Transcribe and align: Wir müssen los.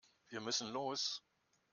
Wir 0.29 0.39
müssen 0.41 0.71
los. 0.73 1.21